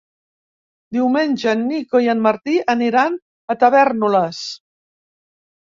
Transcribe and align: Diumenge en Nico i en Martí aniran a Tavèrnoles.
Diumenge 0.97 1.51
en 1.51 1.61
Nico 1.73 2.01
i 2.05 2.09
en 2.15 2.25
Martí 2.29 2.57
aniran 2.75 3.21
a 3.55 3.57
Tavèrnoles. 3.65 4.45